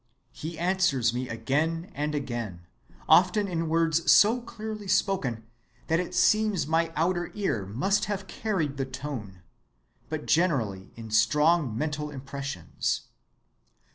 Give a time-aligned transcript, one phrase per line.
[0.31, 2.65] He answers me again and again,
[3.07, 5.43] often in words so clearly spoken
[5.85, 9.43] that it seems my outer ear must have carried the tone,
[10.09, 13.09] but generally in strong mental impressions.